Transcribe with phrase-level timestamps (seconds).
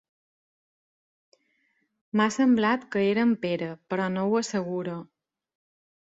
[2.21, 4.99] M'ha semblat que era en Pere, però no ho asseguro.